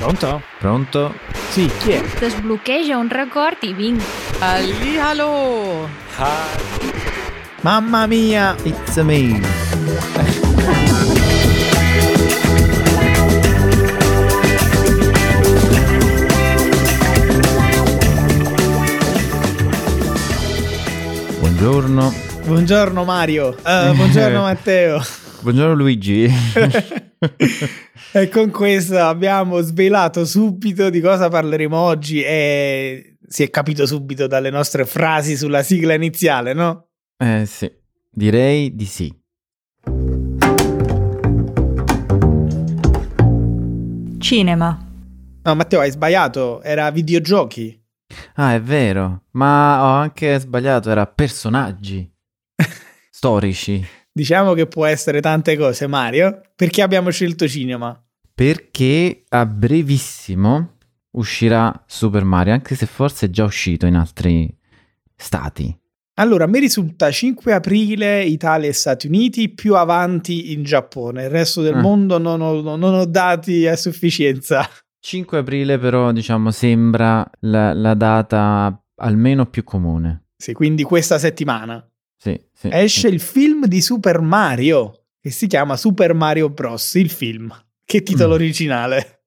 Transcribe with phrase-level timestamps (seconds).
[0.00, 0.40] Pronto?
[0.58, 1.14] Pronto?
[1.50, 2.02] Sì, chi è?
[2.18, 4.02] Desbloqueja un record i vinc.
[4.38, 5.86] Allì, allo!
[7.60, 8.56] Mamma mia!
[8.62, 9.38] It's me.
[21.40, 22.14] Buongiorno.
[22.46, 23.54] Buongiorno Mario.
[23.54, 25.02] Eh, buongiorno Matteo.
[25.42, 26.32] Buongiorno Luigi.
[28.12, 34.26] e con questo abbiamo svelato subito di cosa parleremo oggi e si è capito subito
[34.26, 36.88] dalle nostre frasi sulla sigla iniziale, no?
[37.18, 37.70] Eh sì,
[38.10, 39.18] direi di sì.
[44.18, 44.86] Cinema.
[45.42, 47.78] No, Matteo, hai sbagliato, era videogiochi.
[48.34, 52.10] Ah, è vero, ma ho anche sbagliato, era personaggi
[53.10, 53.86] storici.
[54.20, 56.42] Diciamo che può essere tante cose, Mario.
[56.54, 57.98] Perché abbiamo scelto cinema?
[58.34, 60.76] Perché a brevissimo
[61.12, 64.54] uscirà Super Mario, anche se forse è già uscito in altri
[65.16, 65.74] stati.
[66.16, 71.22] Allora, me risulta 5 aprile Italia e Stati Uniti, più avanti in Giappone.
[71.24, 71.80] Il resto del Ah.
[71.80, 74.68] mondo non ho, non ho dati a sufficienza.
[75.00, 80.24] 5 aprile però diciamo sembra la, la data almeno più comune.
[80.36, 81.82] Sì, quindi questa settimana
[82.22, 83.14] Sì, sì, esce sì.
[83.14, 86.94] il film di Super Mario, che si chiama Super Mario Bros.
[86.94, 87.50] Il film.
[87.82, 88.34] Che titolo Mm.
[88.34, 89.22] originale.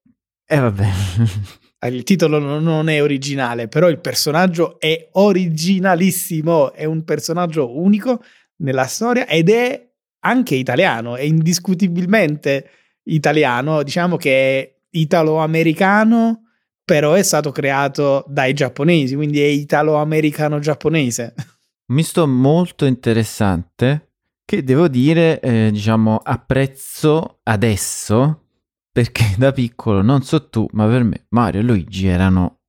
[0.46, 0.88] Eh vabbè.
[1.90, 8.24] Il titolo non non è originale, però il personaggio è originalissimo, è un personaggio unico
[8.58, 9.86] nella storia ed è
[10.22, 12.70] anche italiano, è indiscutibilmente
[13.10, 16.44] italiano, diciamo che è italo-americano,
[16.86, 21.34] però è stato creato dai giapponesi, quindi è italo-americano-giapponese.
[21.94, 24.14] Misto molto interessante
[24.44, 28.48] che devo dire, eh, diciamo, apprezzo adesso
[28.92, 32.62] perché da piccolo, non so tu, ma per me Mario e Luigi erano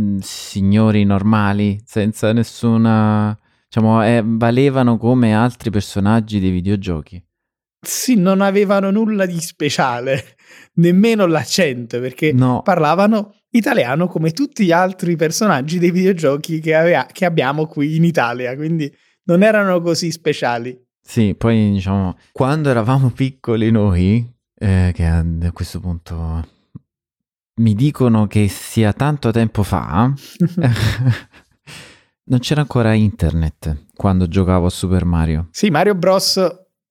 [0.00, 3.36] mm, signori normali, senza nessuna...
[3.64, 7.20] diciamo, eh, valevano come altri personaggi dei videogiochi.
[7.84, 10.36] Sì, non avevano nulla di speciale,
[10.74, 17.06] nemmeno l'accento, perché No, parlavano italiano come tutti gli altri personaggi dei videogiochi che, avea-
[17.06, 18.92] che abbiamo qui in Italia, quindi
[19.24, 20.76] non erano così speciali.
[21.00, 26.48] sì, poi diciamo, quando eravamo piccoli noi, eh, che a a questo punto
[27.60, 30.12] mi dicono che sia tanto tempo fa,
[32.26, 35.48] non c'era ancora internet quando giocavo a Super Mario.
[35.50, 36.40] sì, Mario Bros,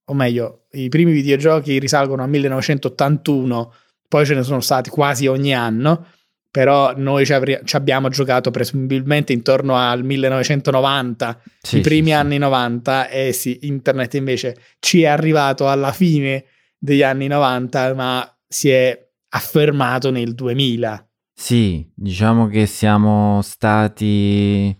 [0.06, 3.74] o meglio, i primi videogiochi risalgono al 1981,
[4.08, 6.08] poi ce ne sono stati quasi ogni anno,
[6.52, 12.14] però noi ci, avri- ci abbiamo giocato presumibilmente intorno al 1990, Sì, i primi sì,
[12.14, 16.46] anni 90, e sì, internet invece ci è arrivato alla fine
[16.78, 18.98] degli anni 90, ma si è
[19.30, 21.08] affermato nel 2000.
[21.34, 24.80] Sì, diciamo che siamo stati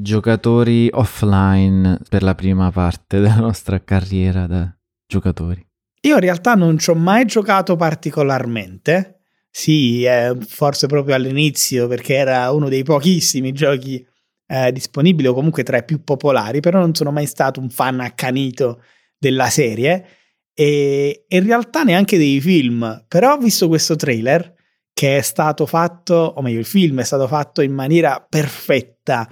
[0.00, 4.74] giocatori offline per la prima parte della nostra carriera da
[5.06, 5.64] giocatori.
[6.04, 9.20] Io in realtà non ci ho mai giocato particolarmente.
[9.50, 14.04] Sì, eh, forse proprio all'inizio perché era uno dei pochissimi giochi
[14.46, 18.00] eh, disponibili o comunque tra i più popolari, però non sono mai stato un fan
[18.00, 18.82] accanito
[19.18, 20.06] della serie
[20.54, 23.04] e in realtà neanche dei film.
[23.08, 24.54] Però ho visto questo trailer
[24.92, 29.28] che è stato fatto, o meglio il film è stato fatto in maniera perfetta.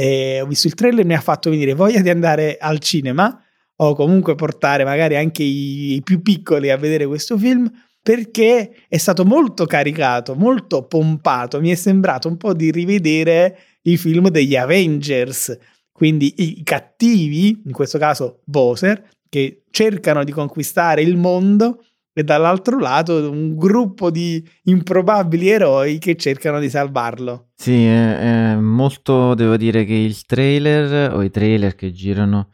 [0.00, 3.38] E ho visto il trailer e mi ha fatto venire voglia di andare al cinema
[3.76, 7.70] o comunque portare magari anche i, i più piccoli a vedere questo film
[8.02, 11.60] perché è stato molto caricato, molto pompato.
[11.60, 15.58] Mi è sembrato un po' di rivedere i film degli Avengers,
[15.92, 22.78] quindi i cattivi, in questo caso Bowser, che cercano di conquistare il mondo e dall'altro
[22.78, 27.50] lato un gruppo di improbabili eroi che cercano di salvarlo.
[27.54, 32.50] Sì, è, è molto, devo dire che il trailer o i trailer che girano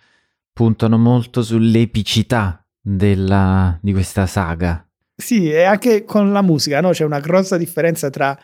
[0.52, 4.86] puntano molto sull'epicità della, di questa saga.
[5.14, 6.90] Sì, e anche con la musica, no?
[6.90, 8.38] C'è una grossa differenza tra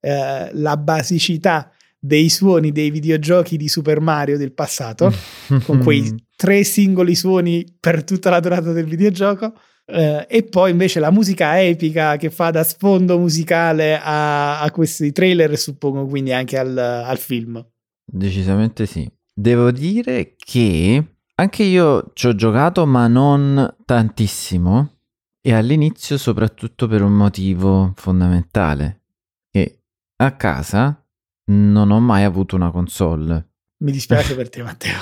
[0.00, 5.12] eh, la basicità dei suoni dei videogiochi di Super Mario del passato,
[5.64, 9.54] con quei tre singoli suoni per tutta la durata del videogioco,
[9.86, 15.12] eh, e poi invece la musica epica che fa da sfondo musicale a, a questi
[15.12, 17.64] trailer suppongo quindi anche al, al film.
[18.04, 19.08] Decisamente sì.
[19.32, 21.04] Devo dire che
[21.38, 24.92] anche io ci ho giocato, ma non tantissimo.
[25.42, 29.02] E all'inizio soprattutto per un motivo fondamentale.
[29.50, 29.82] Che
[30.16, 31.04] a casa
[31.50, 33.45] non ho mai avuto una console.
[33.78, 34.98] Mi dispiace per te, Matteo.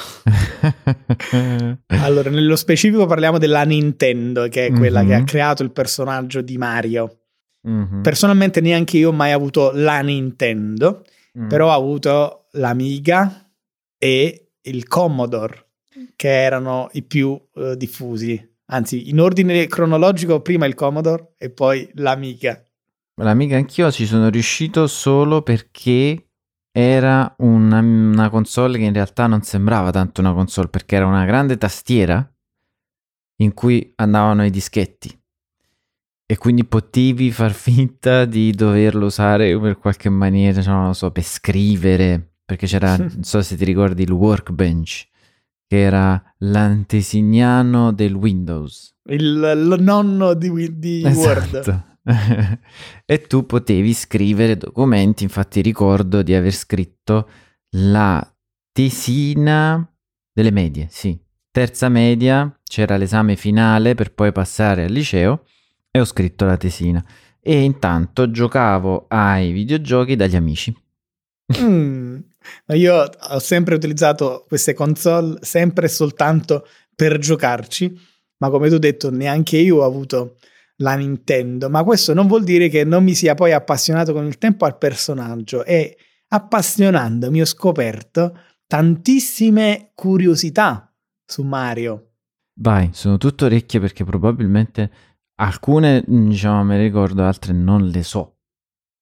[1.86, 5.08] Allora, nello specifico parliamo della Nintendo, che è quella Mhm.
[5.08, 7.18] che ha creato il personaggio di Mario.
[7.66, 8.00] Mhm.
[8.02, 11.04] Personalmente neanche io ho mai avuto la Nintendo,
[11.38, 11.48] Mm.
[11.48, 13.50] però ho avuto l'Amiga
[13.98, 15.70] e il Commodore,
[16.14, 18.40] che erano i più eh, diffusi.
[18.66, 22.62] Anzi, in ordine cronologico, prima il Commodore e poi l'Amiga.
[23.20, 26.28] L'amiga anch'io ci sono riuscito solo perché
[26.76, 31.24] era una, una console che in realtà non sembrava tanto una console perché era una
[31.24, 32.28] grande tastiera
[33.36, 35.16] in cui andavano i dischetti
[36.26, 41.12] e quindi potevi far finta di doverlo usare per qualche maniera, cioè, non lo so,
[41.12, 45.06] per scrivere, perché c'era, non so se ti ricordi, il workbench,
[45.68, 48.96] che era l'antesignano del Windows.
[49.10, 51.93] Il, il nonno di, di Word.
[53.06, 57.28] E tu potevi scrivere documenti, infatti ricordo di aver scritto
[57.76, 58.26] la
[58.72, 59.86] tesina
[60.32, 61.18] delle medie, sì.
[61.50, 65.44] Terza media, c'era l'esame finale per poi passare al liceo
[65.90, 67.04] e ho scritto la tesina.
[67.40, 70.74] E intanto giocavo ai videogiochi dagli amici.
[71.58, 72.18] Mm.
[72.74, 77.96] Io ho sempre utilizzato queste console sempre e soltanto per giocarci,
[78.38, 80.36] ma come tu hai detto, neanche io ho avuto
[80.76, 84.38] la Nintendo, ma questo non vuol dire che non mi sia poi appassionato con il
[84.38, 85.96] tempo al personaggio e
[86.28, 88.36] appassionandomi ho scoperto
[88.66, 90.92] tantissime curiosità
[91.24, 92.10] su Mario.
[92.60, 94.90] Vai, sono tutto orecchie perché probabilmente
[95.36, 98.38] alcune, diciamo, me le ricordo, altre non le so.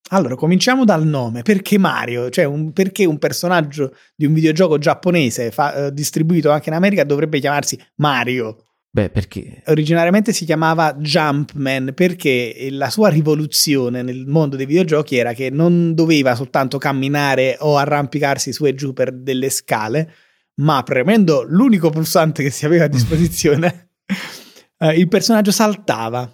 [0.09, 1.43] Allora, cominciamo dal nome.
[1.43, 2.29] Perché Mario?
[2.29, 7.03] Cioè, un- perché un personaggio di un videogioco giapponese fa- eh, distribuito anche in America
[7.03, 8.72] dovrebbe chiamarsi Mario?
[8.95, 15.33] Beh, perché Originariamente si chiamava Jumpman perché la sua rivoluzione nel mondo dei videogiochi era
[15.33, 20.13] che non doveva soltanto camminare o arrampicarsi su e giù per delle scale,
[20.57, 23.93] ma premendo l'unico pulsante che si aveva a disposizione,
[24.77, 26.31] eh, il personaggio saltava.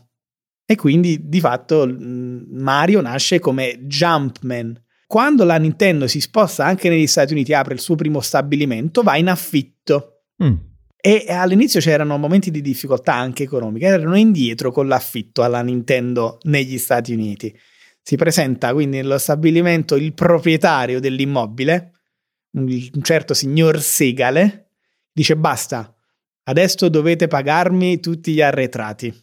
[0.66, 4.78] E quindi di fatto Mario nasce come Jumpman.
[5.08, 9.16] Quando la Nintendo si sposta anche negli Stati Uniti, apre il suo primo stabilimento, va
[9.16, 10.26] in affitto.
[10.44, 10.56] Mm,
[11.02, 16.78] E all'inizio c'erano momenti di difficoltà anche economiche, erano indietro con l'affitto alla Nintendo negli
[16.78, 17.58] Stati Uniti.
[18.02, 21.94] Si presenta quindi nello stabilimento il proprietario dell'immobile,
[22.52, 24.72] un certo signor Segale,
[25.14, 25.96] dice basta,
[26.44, 29.14] adesso dovete pagarmi tutti gli arretrati.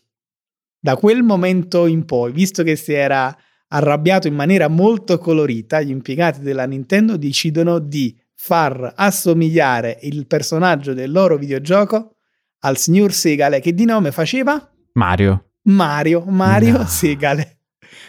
[0.78, 3.36] Da quel momento in poi, visto che si era
[3.68, 10.92] arrabbiato in maniera molto colorita, gli impiegati della Nintendo decidono di far assomigliare il personaggio
[10.94, 12.16] del loro videogioco
[12.60, 15.52] al signor Segale che di nome faceva Mario.
[15.62, 16.86] Mario, Mario No.
[16.86, 17.52] Segale.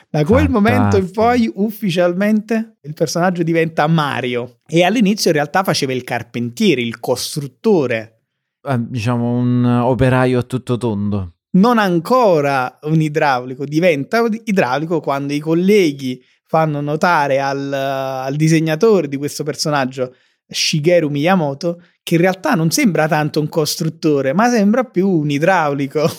[0.10, 0.60] Da quel Fantastico.
[0.60, 6.82] momento in poi ufficialmente il personaggio diventa Mario e all'inizio in realtà faceva il carpentiere,
[6.82, 8.22] il costruttore,
[8.64, 11.34] Eh, diciamo un operaio a tutto tondo.
[11.58, 19.18] non ancora un idraulico, diventa idraulico quando i colleghi fanno notare al, al disegnatore di
[19.18, 20.16] questo personaggio,
[20.48, 26.10] Shigeru Miyamoto, che in realtà non sembra tanto un costruttore, ma sembra più un idraulico.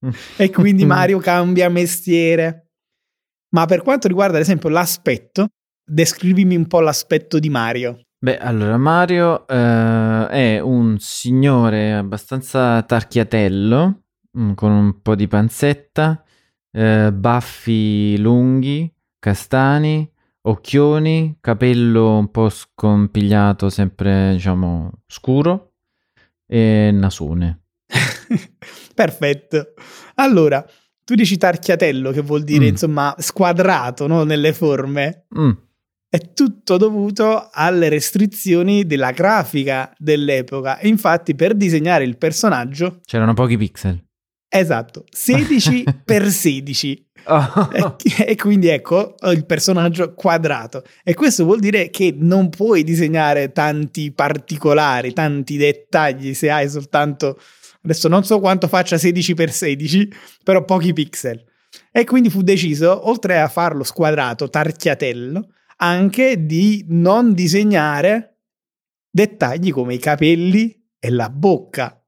[0.36, 2.68] e quindi Mario cambia mestiere.
[3.54, 5.48] Ma per quanto riguarda ad esempio l'aspetto,
[5.84, 8.00] descrivimi un po' l'aspetto di Mario.
[8.18, 14.02] Beh, allora Mario eh, è un signore abbastanza tarchiatello,
[14.38, 16.22] mm, con un po' di panzetta,
[16.70, 18.91] eh, baffi lunghi,
[19.32, 20.10] castani,
[20.42, 25.74] occhioni, capello un po' scompigliato, sempre diciamo scuro,
[26.44, 27.60] e nasone.
[28.94, 29.74] Perfetto.
[30.16, 30.66] Allora,
[31.04, 32.68] tu dici tarchiatello, che vuol dire Mm.
[32.68, 34.24] insomma squadrato no?
[34.24, 35.26] nelle forme.
[35.38, 35.50] Mm,
[36.08, 40.78] È tutto dovuto alle restrizioni della grafica dell'epoca.
[40.82, 44.04] Infatti, per disegnare il personaggio, c'erano pochi pixel.
[44.48, 47.10] esatto, 16 per 16.
[48.26, 50.82] E, quindi ecco il personaggio quadrato.
[51.04, 57.38] E questo vuol dire che non puoi disegnare tanti particolari, tanti dettagli se hai soltanto.
[57.84, 60.12] Adesso non so quanto faccia 16 x 16,
[60.44, 61.44] però pochi pixel.
[61.90, 65.48] E quindi fu deciso, oltre a farlo squadrato, tarchiatello,
[65.78, 68.36] anche di non disegnare
[69.10, 72.02] dettagli come i capelli e la bocca.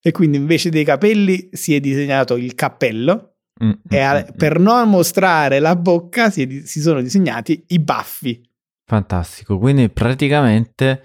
[0.00, 3.27] E quindi invece dei capelli si è disegnato il cappello
[3.64, 7.78] Mm, e mm, a- mm, per non mostrare la bocca si, si sono disegnati i
[7.80, 8.40] baffi.
[8.86, 11.02] Fantastico, quindi praticamente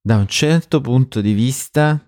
[0.00, 2.00] da un certo punto di vista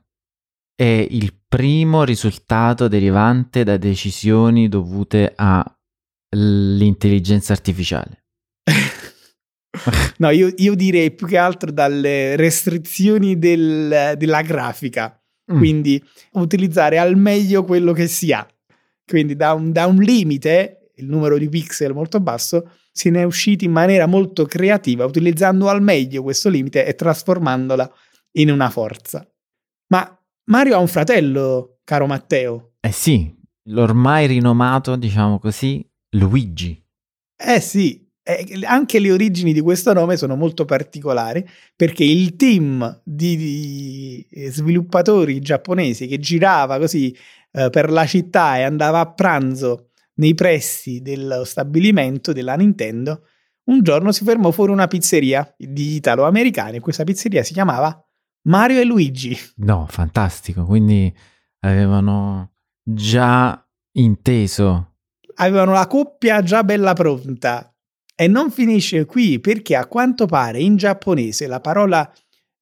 [0.74, 5.32] è il primo risultato derivante da decisioni dovute
[6.30, 8.26] all'intelligenza artificiale.
[10.18, 15.20] no, io, io direi più che altro dalle restrizioni del- della grafica.
[15.52, 15.56] Mm.
[15.56, 18.46] Quindi utilizzare al meglio quello che si ha.
[19.08, 23.24] Quindi da un, da un limite il numero di pixel molto basso, se ne è
[23.24, 27.90] usciti in maniera molto creativa, utilizzando al meglio questo limite e trasformandola
[28.32, 29.26] in una forza.
[29.88, 32.72] Ma Mario ha un fratello, caro Matteo.
[32.80, 33.34] Eh sì,
[33.68, 36.84] l'ormai rinomato, diciamo così, Luigi.
[37.36, 43.00] Eh sì, eh, anche le origini di questo nome sono molto particolari perché il team
[43.02, 47.16] di, di sviluppatori giapponesi che girava così
[47.52, 53.24] eh, per la città e andava a pranzo nei pressi dello stabilimento della Nintendo,
[53.68, 58.02] un giorno si fermò fuori una pizzeria di italo-americani e questa pizzeria si chiamava
[58.48, 59.36] Mario e Luigi.
[59.56, 61.14] No, fantastico, quindi
[61.60, 62.52] avevano
[62.82, 63.62] già
[63.92, 64.94] inteso.
[65.36, 67.72] Avevano la coppia già bella pronta.
[68.14, 72.10] E non finisce qui perché a quanto pare in giapponese la parola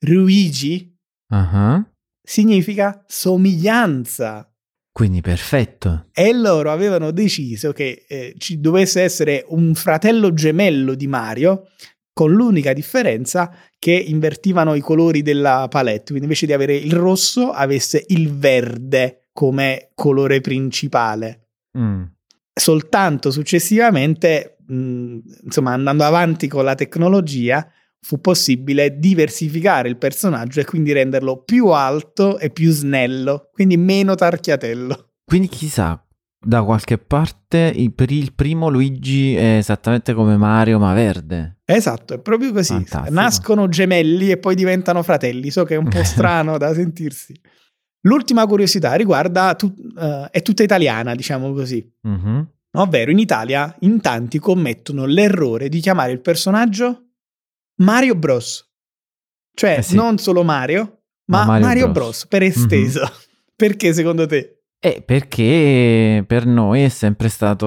[0.00, 0.94] Ruigi
[1.28, 1.84] uh-huh.
[2.22, 4.50] significa somiglianza.
[4.96, 6.06] Quindi perfetto.
[6.10, 11.66] E loro avevano deciso che eh, ci dovesse essere un fratello gemello di Mario,
[12.14, 17.50] con l'unica differenza che invertivano i colori della palette, quindi invece di avere il rosso
[17.50, 21.48] avesse il verde come colore principale.
[21.76, 22.04] Mm.
[22.54, 27.70] Soltanto successivamente, mh, insomma, andando avanti con la tecnologia,
[28.06, 34.14] fu possibile diversificare il personaggio e quindi renderlo più alto e più snello, quindi meno
[34.14, 35.14] tarchiatello.
[35.24, 36.00] Quindi chissà,
[36.38, 41.58] da qualche parte per il primo Luigi è esattamente come Mario ma verde.
[41.64, 42.74] Esatto, è proprio così.
[42.74, 43.12] Fantastico.
[43.12, 47.34] Nascono gemelli e poi diventano fratelli, so che è un po' strano da sentirsi.
[48.02, 51.84] L'ultima curiosità riguarda, tu, uh, è tutta italiana, diciamo così.
[52.06, 52.40] Mm-hmm.
[52.76, 57.05] Ovvero in Italia in tanti commettono l'errore di chiamare il personaggio
[57.76, 58.64] Mario Bros.
[59.54, 59.94] Cioè, eh sì.
[59.94, 61.92] non solo Mario, ma, ma Mario, Mario Bros.
[61.92, 62.26] Bros.
[62.26, 63.00] per esteso.
[63.00, 63.14] Mm-hmm.
[63.56, 64.56] Perché secondo te?
[64.78, 67.66] Eh, perché per noi è sempre stato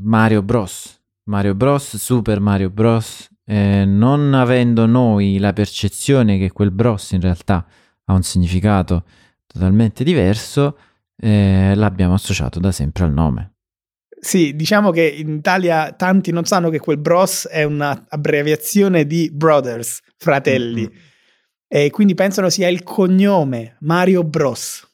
[0.00, 1.00] Mario Bros.
[1.28, 3.28] Mario Bros, Super Mario Bros.
[3.44, 7.64] Eh, non avendo noi la percezione che quel Bros in realtà
[8.04, 9.04] ha un significato
[9.46, 10.76] totalmente diverso,
[11.16, 13.55] eh, l'abbiamo associato da sempre al nome.
[14.26, 20.00] Sì, diciamo che in Italia tanti non sanno che quel Bros è un'abbreviazione di Brothers,
[20.16, 20.98] fratelli, mm-hmm.
[21.68, 24.84] e quindi pensano sia il cognome Mario Bros.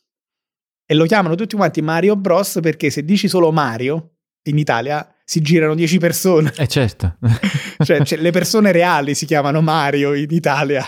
[0.85, 4.17] E lo chiamano tutti quanti Mario Bros perché se dici solo Mario,
[4.51, 6.53] in Italia si girano 10 persone.
[6.55, 7.17] Eh certo.
[7.83, 10.87] cioè, cioè, le persone reali si chiamano Mario in Italia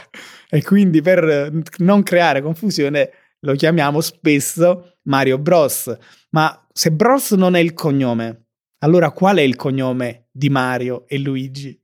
[0.50, 3.10] e quindi per non creare confusione
[3.40, 5.96] lo chiamiamo spesso Mario Bros.
[6.32, 8.46] Ma se Bros non è il cognome,
[8.78, 11.80] allora qual è il cognome di Mario e Luigi?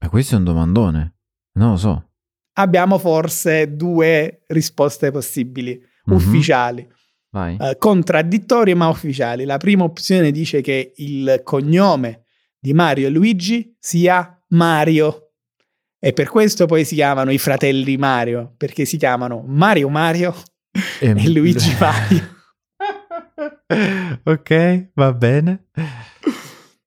[0.00, 1.14] Ma questo è un domandone.
[1.52, 2.08] Non lo so.
[2.54, 6.18] Abbiamo forse due risposte possibili, mm-hmm.
[6.18, 6.88] ufficiali.
[7.30, 9.44] Uh, contraddittorie ma ufficiali.
[9.44, 12.24] La prima opzione dice che il cognome
[12.58, 15.30] di Mario e Luigi sia Mario.
[16.00, 20.34] E per questo poi si chiamano i fratelli Mario, perché si chiamano Mario Mario
[20.98, 22.32] e, e Luigi Mario.
[24.22, 25.66] ok, va bene.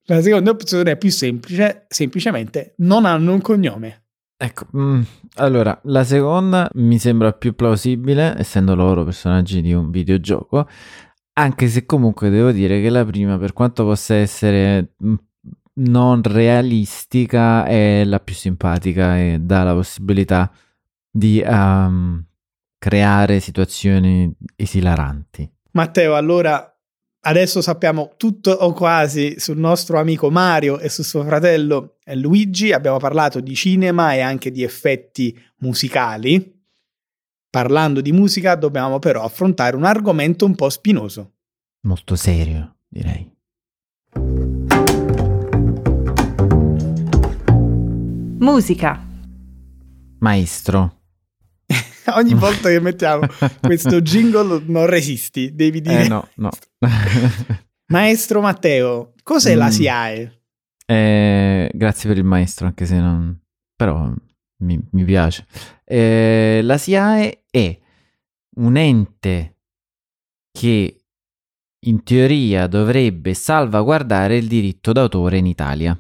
[0.06, 4.06] La seconda opzione è più semplice, semplicemente non hanno un cognome.
[4.38, 5.02] Ecco, mm,
[5.36, 10.68] allora, la seconda mi sembra più plausibile, essendo loro personaggi di un videogioco,
[11.34, 15.16] anche se comunque devo dire che la prima, per quanto possa essere mm,
[15.80, 20.52] non realistica, è la più simpatica e dà la possibilità
[21.10, 22.24] di um,
[22.78, 25.52] creare situazioni esilaranti.
[25.72, 26.77] Matteo, allora
[27.28, 32.72] adesso sappiamo tutto o quasi sul nostro amico Mario e su suo fratello Luigi.
[32.72, 36.56] Abbiamo parlato di cinema e anche di effetti musicali.
[37.50, 41.34] Parlando di musica, dobbiamo però affrontare un argomento un po' spinoso.
[41.82, 43.36] Molto serio, direi.
[48.40, 49.06] Musica.
[50.20, 50.97] Maestro,
[52.16, 53.26] ogni volta che mettiamo
[53.62, 56.06] questo jingle non resisti, devi dire.
[56.06, 56.50] Eh no, no.
[57.88, 59.58] maestro Matteo, cos'è mm.
[59.58, 60.42] la SIAE?
[60.86, 63.38] Eh, grazie per il maestro, anche se non...
[63.76, 64.12] però
[64.64, 65.46] mi, mi piace.
[65.84, 67.80] Eh, la SIAE è
[68.56, 69.56] un ente
[70.52, 71.02] che
[71.86, 75.98] in teoria dovrebbe salvaguardare il diritto d'autore in Italia.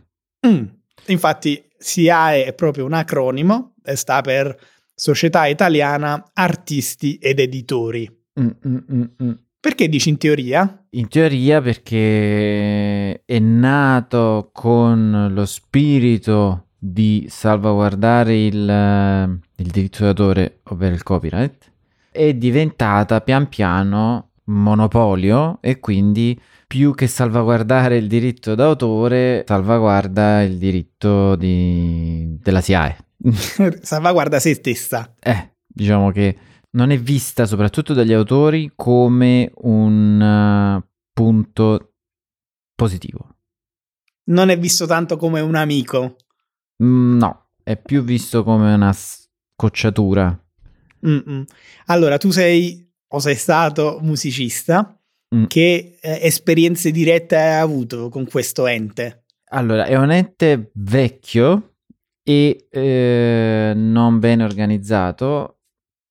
[0.48, 0.66] Mm.
[1.08, 4.58] Infatti SIAE è proprio un acronimo, sta per
[5.00, 8.10] Società Italiana Artisti ed Editori.
[8.39, 10.86] Mm, mm, mm, mm, perché dici in teoria?
[10.89, 20.96] In teoria perché è nato con lo spirito di salvaguardare il, il diritto d'autore, ovvero
[20.96, 21.72] il copyright,
[22.10, 30.58] è diventata pian piano monopolio e quindi più che salvaguardare il diritto d'autore, salvaguarda il
[30.58, 32.38] diritto di...
[32.42, 32.98] della SIAE.
[33.82, 35.13] salvaguarda se stessa.
[35.20, 36.38] Eh, diciamo che
[36.72, 41.94] non è vista soprattutto dagli autori come un uh, punto
[42.75, 43.36] positivo.
[44.25, 46.18] Non è visto tanto come un amico.
[46.84, 50.38] Mm, no, è più visto come una scocciatura.
[51.08, 51.46] Mm-mm.
[51.86, 54.98] Allora, tu sei o sei stato musicista
[55.36, 55.46] Mm.
[55.46, 59.26] Che eh, esperienze dirette hai avuto con questo ente?
[59.50, 61.76] Allora, è un ente vecchio
[62.24, 65.60] e eh, non ben organizzato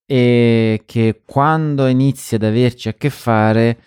[0.05, 3.79] e che quando inizi ad averci a che fare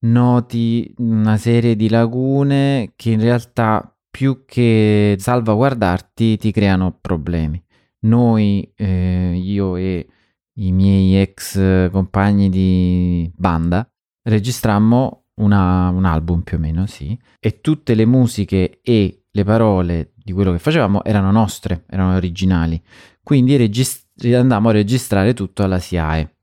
[0.00, 7.62] noti una serie di lagune che in realtà più che salvaguardarti ti creano problemi.
[8.00, 10.06] Noi, eh, io e
[10.54, 13.88] i miei ex compagni di banda,
[14.22, 20.12] registrammo una, un album più o meno, sì, e tutte le musiche e le parole
[20.14, 22.80] di quello che facevamo erano nostre, erano originali.
[23.22, 26.36] Quindi regist- andammo a registrare tutto alla SIAE.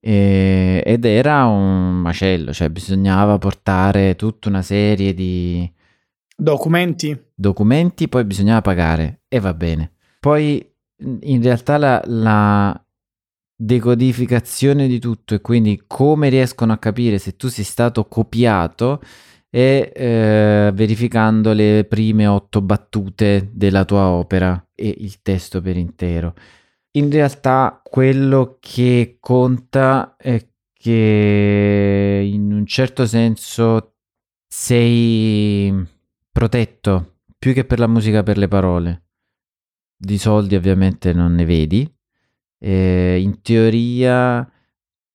[0.00, 5.70] E, ed era un macello, cioè bisognava portare tutta una serie di
[6.36, 7.18] documenti.
[7.34, 9.92] Documenti, poi bisognava pagare e va bene.
[10.20, 10.70] Poi
[11.22, 12.83] in realtà la, la
[13.56, 19.00] decodificazione di tutto e quindi come riescono a capire se tu sei stato copiato
[19.48, 26.34] e eh, verificando le prime otto battute della tua opera e il testo per intero.
[26.96, 33.94] In realtà quello che conta è che in un certo senso
[34.48, 35.72] sei
[36.30, 39.02] protetto più che per la musica per le parole.
[39.96, 41.93] Di soldi ovviamente non ne vedi,
[42.64, 44.50] eh, in teoria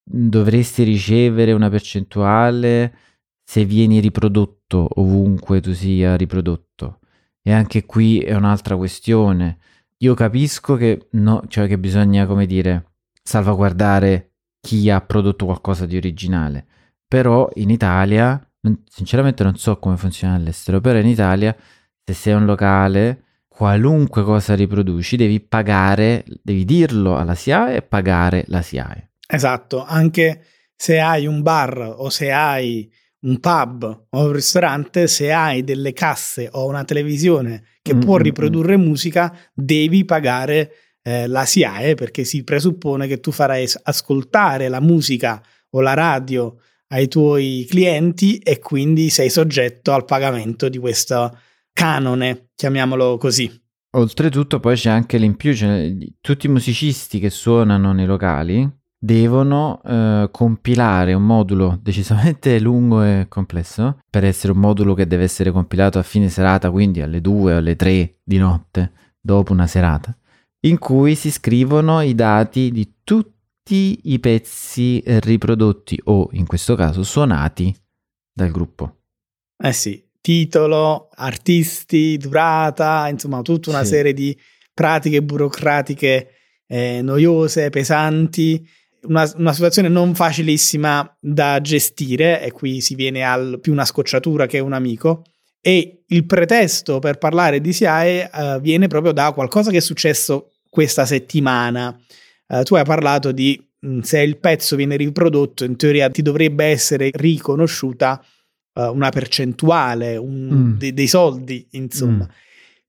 [0.04, 2.96] dovresti ricevere una percentuale
[3.44, 7.00] se vieni riprodotto ovunque tu sia riprodotto.
[7.42, 9.58] E anche qui è un'altra questione.
[9.98, 12.92] Io capisco che, no, cioè che bisogna, come dire,
[13.24, 16.68] salvaguardare chi ha prodotto qualcosa di originale.
[17.08, 18.40] Però in Italia,
[18.86, 21.56] sinceramente non so come funziona all'estero, però in Italia
[22.04, 23.24] se sei un locale
[23.60, 29.10] qualunque cosa riproduci devi pagare, devi dirlo alla SIAE e pagare la SIAE.
[29.28, 32.90] Esatto, anche se hai un bar o se hai
[33.26, 38.02] un pub o un ristorante, se hai delle casse o una televisione che mm-hmm.
[38.02, 38.24] può mm, mm.
[38.24, 44.80] riprodurre musica, devi pagare eh, la SIAE perché si presuppone che tu farai ascoltare la
[44.80, 46.56] musica o la radio
[46.94, 51.38] ai tuoi clienti e quindi sei soggetto al pagamento di questo
[51.80, 53.50] canone, chiamiamolo così.
[53.92, 58.70] Oltretutto poi c'è anche l'impiù, cioè, tutti i musicisti che suonano nei locali
[59.02, 65.24] devono eh, compilare un modulo decisamente lungo e complesso per essere un modulo che deve
[65.24, 69.66] essere compilato a fine serata, quindi alle 2 o alle 3 di notte dopo una
[69.66, 70.14] serata,
[70.66, 77.04] in cui si scrivono i dati di tutti i pezzi riprodotti o in questo caso
[77.04, 77.74] suonati
[78.34, 78.98] dal gruppo.
[79.62, 83.90] Eh sì, titolo, artisti, durata, insomma tutta una sì.
[83.90, 84.38] serie di
[84.74, 86.30] pratiche burocratiche
[86.68, 88.66] eh, noiose, pesanti,
[89.04, 94.46] una, una, situazione non facilissima da gestire e qui si viene al più una scocciatura
[94.46, 95.24] che un amico
[95.62, 100.52] e il pretesto per parlare di SIAE uh, viene proprio da qualcosa che è successo
[100.70, 101.98] questa settimana.
[102.48, 106.66] Uh, tu hai parlato di mh, se il pezzo viene riprodotto in teoria ti dovrebbe
[106.66, 108.24] essere riconosciuta
[108.80, 110.78] uh, una percentuale un, mm.
[110.78, 112.26] de, dei soldi, insomma.
[112.26, 112.34] Mm.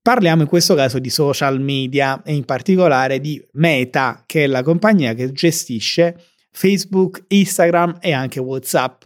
[0.02, 4.62] Parliamo in questo caso di social media e in particolare di Meta, che è la
[4.62, 6.16] compagnia che gestisce
[6.50, 9.02] Facebook, Instagram e anche WhatsApp.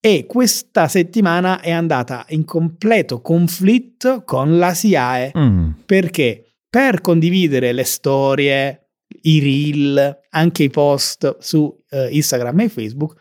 [0.00, 5.32] E questa settimana è andata in completo conflitto con la SIAE.
[5.36, 5.70] Mm.
[5.86, 6.54] Perché?
[6.68, 8.88] Per condividere le storie,
[9.22, 13.14] i reel, anche i post su eh, Instagram e Facebook,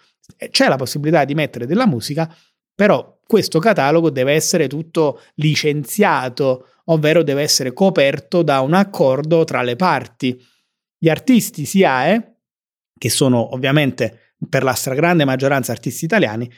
[0.50, 2.34] c'è la possibilità di mettere della musica
[2.76, 9.62] però questo catalogo deve essere tutto licenziato, ovvero deve essere coperto da un accordo tra
[9.62, 10.38] le parti.
[10.98, 12.36] Gli artisti SIAE,
[12.98, 16.52] che sono ovviamente per la stragrande maggioranza artisti italiani,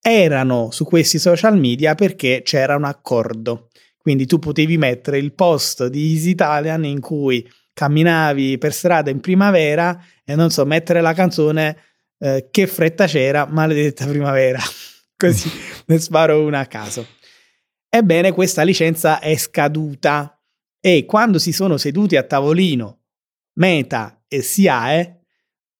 [0.00, 3.68] erano su questi social media perché c'era un accordo.
[3.98, 9.20] Quindi tu potevi mettere il post di Easy Italian in cui camminavi per strada in
[9.20, 11.76] primavera e non so, mettere la canzone
[12.18, 14.60] eh, Che fretta c'era, maledetta primavera.
[15.24, 15.50] Così
[15.86, 17.06] ne sparo una a caso.
[17.88, 20.38] Ebbene, questa licenza è scaduta
[20.78, 23.00] e quando si sono seduti a tavolino
[23.54, 25.20] Meta e SIAE,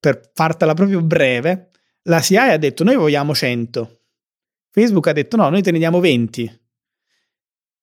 [0.00, 1.72] per fartela proprio breve,
[2.04, 4.02] la CIA ha detto noi vogliamo 100,
[4.70, 6.60] Facebook ha detto no, noi te ne diamo 20.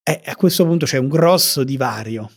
[0.03, 2.31] E a questo punto c'è un grosso divario.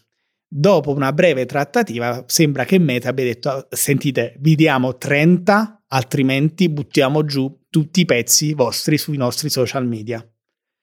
[0.57, 7.25] Dopo una breve trattativa sembra che Meta abbia detto sentite vi diamo 30 altrimenti buttiamo
[7.25, 10.25] giù tutti i pezzi vostri sui nostri social media.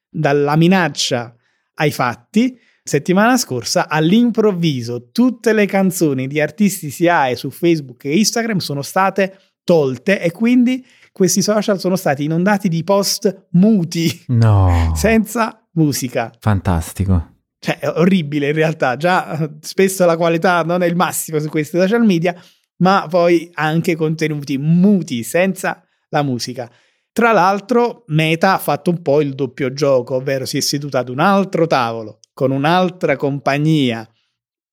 [0.10, 1.34] Dalla minaccia
[1.76, 8.58] ai fatti, settimana scorsa all'improvviso tutte le canzoni di artisti SIAE su Facebook e Instagram
[8.58, 14.26] sono state tolte e quindi questi social sono stati inondati di post muti.
[14.28, 14.92] No.
[15.00, 16.30] senza musica.
[16.42, 17.31] Fantastico.
[17.64, 18.98] Cioè, è orribile in realtà.
[18.98, 22.36] Già spesso la qualità non è il massimo su questi social media,
[22.78, 26.70] ma poi anche contenuti muti, senza la musica.
[27.12, 31.10] Tra l'altro, Meta ha fatto un po' il doppio gioco, ovvero si è seduta ad
[31.10, 34.10] un altro tavolo con un'altra compagnia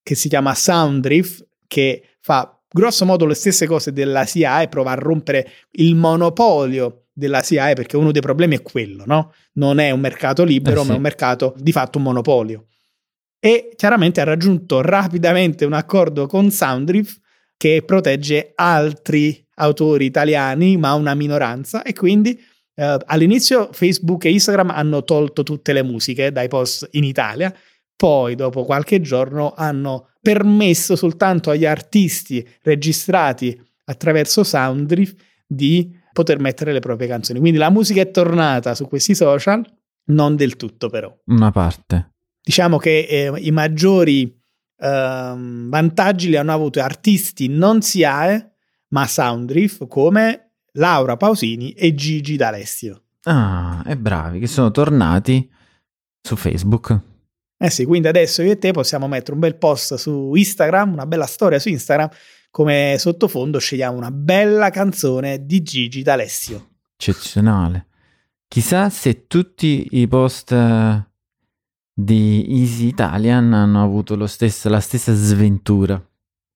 [0.03, 4.92] che si chiama Soundriff, che fa grosso modo le stesse cose della CIA e prova
[4.92, 9.35] a rompere il monopolio della CIA perché uno dei problemi è quello, no?
[9.55, 10.87] Non è un mercato libero, Eh sì.
[10.87, 12.68] ma è un mercato di fatto un monopolio.
[13.40, 17.16] E chiaramente ha raggiunto rapidamente un accordo con Soundriff
[17.57, 22.40] che protegge altri autori italiani, ma una minoranza, e quindi
[22.74, 27.53] eh, all'inizio Facebook e Instagram hanno tolto tutte le musiche dai post in Italia,
[27.96, 36.72] poi dopo qualche giorno hanno permesso soltanto agli artisti registrati attraverso Soundriff di poter mettere
[36.72, 37.40] le proprie canzoni.
[37.40, 39.64] Quindi la musica è tornata su questi social,
[40.07, 41.12] non del tutto però.
[41.27, 42.17] Una parte.
[42.49, 44.35] Diciamo che eh, i maggiori
[44.79, 48.53] ehm, vantaggi li hanno avuto artisti non SIAE,
[48.89, 53.03] ma Soundriff come Laura Pausini e Gigi D'Alessio.
[53.25, 55.47] Ah, e bravi, che sono tornati
[56.23, 56.99] su Facebook.
[57.59, 61.05] Eh sì, quindi adesso io e te possiamo mettere un bel post su Instagram, una
[61.05, 62.09] bella storia su Instagram,
[62.51, 66.69] come sottofondo scegliamo una bella canzone di Gigi D'Alessio.
[66.97, 67.89] Eccezionale.
[68.49, 71.09] Chissà se tutti i post eh,
[72.01, 76.01] di Easy Italian hanno avuto lo stesso- la stessa sventura.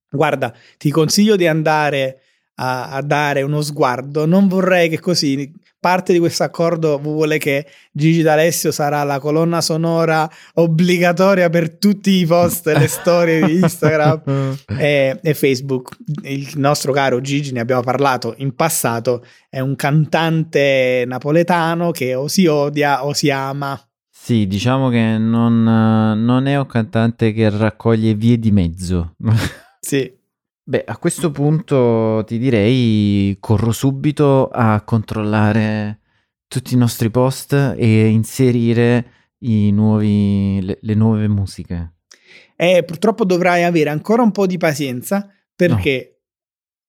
[0.08, 2.20] Guarda, ti consiglio di andare
[2.56, 4.24] a, a dare uno sguardo.
[4.24, 9.60] Non vorrei che così parte di questo accordo vuole che Gigi D'Alessio sarà la colonna
[9.60, 15.96] sonora obbligatoria per tutti i post e le storie di Instagram e, e Facebook.
[16.22, 22.28] Il nostro caro Gigi, ne abbiamo parlato in passato, è un cantante napoletano che o
[22.28, 23.76] si odia o si ama.
[24.24, 29.16] Sì, diciamo che non, eh, non è un cantante che raccoglie vie di mezzo.
[29.84, 30.16] Sì,
[30.62, 35.98] Beh, a questo punto ti direi corro subito a controllare
[36.46, 41.94] tutti i nostri post e inserire i nuovi, le, le nuove musiche.
[42.54, 46.20] E purtroppo dovrai avere ancora un po' di pazienza perché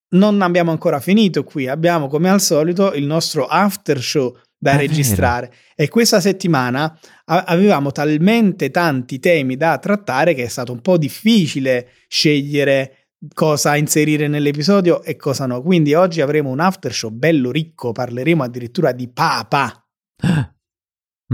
[0.10, 1.68] non abbiamo ancora finito qui.
[1.68, 7.92] Abbiamo come al solito il nostro after show da È registrare e questa settimana avevamo
[7.92, 15.04] talmente tanti temi da trattare che è stato un po' difficile scegliere cosa inserire nell'episodio
[15.04, 15.62] e cosa no.
[15.62, 19.86] Quindi oggi avremo un after show bello ricco, parleremo addirittura di Papa.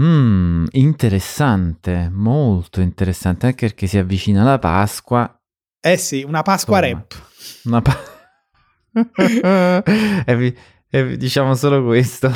[0.00, 5.38] Mm, interessante, molto interessante, anche perché si avvicina la Pasqua.
[5.78, 7.04] Eh sì, una Pasqua Insomma.
[7.10, 7.22] rap.
[7.64, 7.98] Una pa-
[10.90, 12.30] E diciamo solo questo.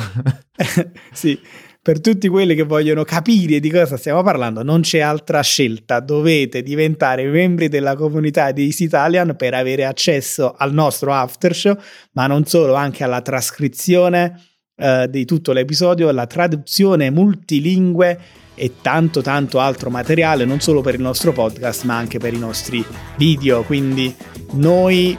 [1.11, 1.37] sì,
[1.81, 5.99] per tutti quelli che vogliono capire di cosa stiamo parlando, non c'è altra scelta.
[5.99, 11.77] Dovete diventare membri della comunità di Easy Italian per avere accesso al nostro after show,
[12.13, 14.41] ma non solo, anche alla trascrizione
[14.77, 18.19] eh, di tutto l'episodio, la traduzione multilingue
[18.55, 22.39] e tanto tanto altro materiale, non solo per il nostro podcast, ma anche per i
[22.39, 22.83] nostri
[23.17, 23.63] video.
[23.63, 24.15] Quindi
[24.53, 25.17] noi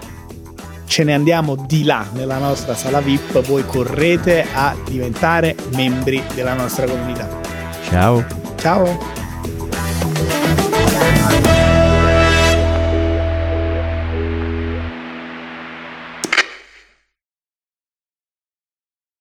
[0.86, 6.54] ce ne andiamo di là nella nostra sala VIP, voi correte a diventare membri della
[6.54, 7.28] nostra comunità.
[7.88, 8.24] Ciao.
[8.56, 9.24] Ciao.